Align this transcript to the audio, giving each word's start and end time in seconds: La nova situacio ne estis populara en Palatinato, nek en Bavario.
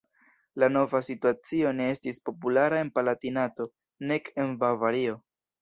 La 0.61 0.69
nova 0.71 1.01
situacio 1.07 1.73
ne 1.81 1.89
estis 1.97 2.19
populara 2.31 2.81
en 2.87 2.91
Palatinato, 2.97 3.71
nek 4.13 4.33
en 4.45 4.57
Bavario. 4.65 5.25